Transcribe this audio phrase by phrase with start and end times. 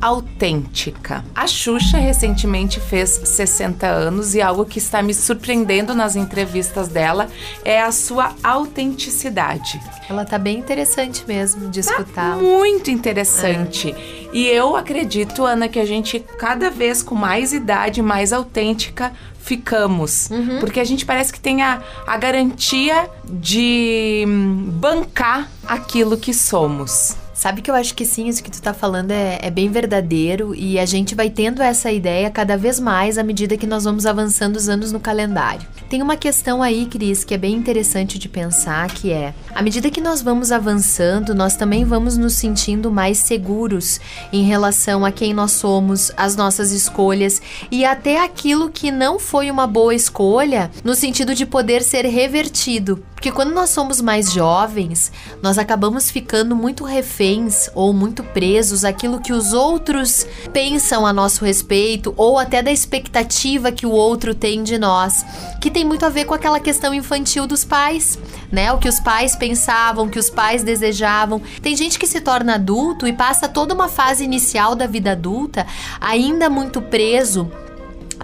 [0.00, 1.24] autêntica.
[1.34, 7.28] A Xuxa recentemente fez 60 anos e algo que está me surpreendendo nas entrevistas dela
[7.64, 9.80] é a sua autenticidade.
[10.08, 12.36] Ela tá bem interessante mesmo de tá escutar.
[12.36, 13.90] Tá muito interessante.
[13.90, 14.28] É.
[14.32, 19.12] E eu acredito, Ana, que a gente cada vez com mais idade, mais autêntica,
[19.48, 20.28] ficamos.
[20.30, 20.58] Uhum.
[20.60, 27.16] Porque a gente parece que tem a, a garantia de hum, bancar aquilo que somos.
[27.38, 30.56] Sabe que eu acho que sim, isso que tu tá falando é, é, bem verdadeiro
[30.56, 34.06] e a gente vai tendo essa ideia cada vez mais à medida que nós vamos
[34.06, 35.64] avançando os anos no calendário.
[35.88, 39.88] Tem uma questão aí, Cris, que é bem interessante de pensar, que é, à medida
[39.88, 44.00] que nós vamos avançando, nós também vamos nos sentindo mais seguros
[44.32, 49.48] em relação a quem nós somos, as nossas escolhas e até aquilo que não foi
[49.48, 53.00] uma boa escolha, no sentido de poder ser revertido.
[53.14, 55.10] Porque quando nós somos mais jovens,
[55.42, 57.27] nós acabamos ficando muito reféns
[57.74, 63.70] ou muito presos àquilo que os outros pensam a nosso respeito ou até da expectativa
[63.70, 65.24] que o outro tem de nós,
[65.60, 68.18] que tem muito a ver com aquela questão infantil dos pais,
[68.50, 68.72] né?
[68.72, 71.42] O que os pais pensavam, o que os pais desejavam.
[71.60, 75.66] Tem gente que se torna adulto e passa toda uma fase inicial da vida adulta
[76.00, 77.50] ainda muito preso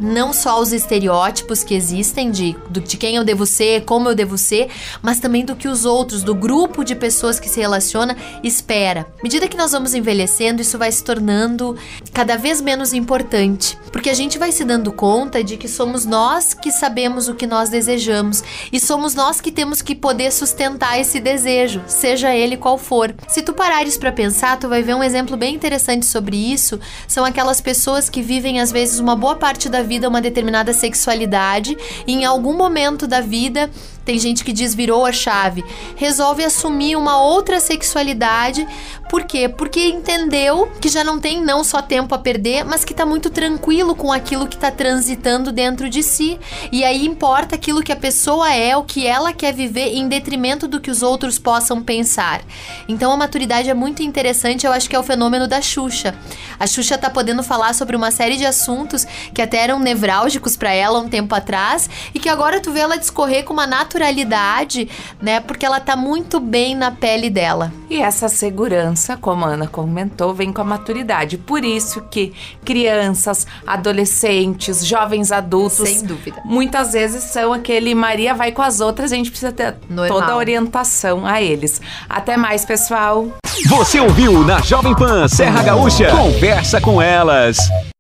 [0.00, 4.36] não só os estereótipos que existem de, de quem eu devo ser, como eu devo
[4.36, 4.68] ser,
[5.02, 9.06] mas também do que os outros, do grupo de pessoas que se relaciona, espera.
[9.18, 11.76] À medida que nós vamos envelhecendo, isso vai se tornando
[12.12, 16.54] cada vez menos importante, porque a gente vai se dando conta de que somos nós
[16.54, 18.42] que sabemos o que nós desejamos
[18.72, 23.14] e somos nós que temos que poder sustentar esse desejo, seja ele qual for.
[23.28, 27.24] Se tu parares para pensar, tu vai ver um exemplo bem interessante sobre isso, são
[27.24, 32.12] aquelas pessoas que vivem às vezes uma boa parte da vida uma determinada sexualidade e
[32.12, 33.70] em algum momento da vida
[34.04, 35.64] tem gente que desvirou a chave,
[35.96, 38.66] resolve assumir uma outra sexualidade.
[39.08, 39.48] Por quê?
[39.48, 43.30] Porque entendeu que já não tem não só tempo a perder, mas que tá muito
[43.30, 46.38] tranquilo com aquilo que tá transitando dentro de si.
[46.70, 50.68] E aí importa aquilo que a pessoa é, o que ela quer viver em detrimento
[50.68, 52.42] do que os outros possam pensar.
[52.88, 56.14] Então a maturidade é muito interessante, eu acho que é o fenômeno da Xuxa.
[56.58, 60.72] A Xuxa tá podendo falar sobre uma série de assuntos que até eram nevrálgicos para
[60.72, 64.88] ela um tempo atrás e que agora tu vê ela discorrer com uma naturalidade naturalidade,
[65.22, 65.40] né?
[65.40, 67.72] Porque ela tá muito bem na pele dela.
[67.88, 71.38] E essa segurança, como a Ana comentou, vem com a maturidade.
[71.38, 72.32] Por isso que
[72.64, 79.12] crianças, adolescentes, jovens adultos, sem dúvida, muitas vezes são aquele Maria vai com as outras,
[79.12, 80.20] a gente precisa ter Normal.
[80.20, 81.80] toda a orientação a eles.
[82.08, 83.28] Até mais, pessoal.
[83.68, 86.10] Você ouviu na Jovem Pan Serra Gaúcha?
[86.10, 87.56] Conversa com elas.